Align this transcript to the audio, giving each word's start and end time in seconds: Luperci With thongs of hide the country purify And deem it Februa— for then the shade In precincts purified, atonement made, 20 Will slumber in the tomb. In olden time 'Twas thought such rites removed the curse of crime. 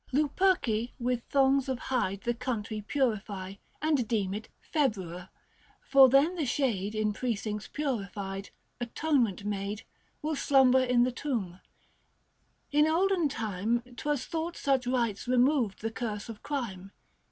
Luperci 0.11 0.93
With 0.99 1.21
thongs 1.25 1.69
of 1.69 1.77
hide 1.77 2.21
the 2.21 2.33
country 2.33 2.81
purify 2.81 3.53
And 3.83 4.07
deem 4.07 4.33
it 4.33 4.49
Februa— 4.73 5.29
for 5.91 6.09
then 6.09 6.33
the 6.33 6.45
shade 6.47 6.95
In 6.95 7.13
precincts 7.13 7.67
purified, 7.67 8.49
atonement 8.79 9.45
made, 9.45 9.81
20 10.21 10.21
Will 10.23 10.35
slumber 10.35 10.83
in 10.83 11.03
the 11.03 11.11
tomb. 11.11 11.59
In 12.71 12.87
olden 12.87 13.29
time 13.29 13.83
'Twas 13.95 14.25
thought 14.25 14.57
such 14.57 14.87
rites 14.87 15.27
removed 15.27 15.81
the 15.81 15.91
curse 15.91 16.29
of 16.29 16.41
crime. 16.41 16.93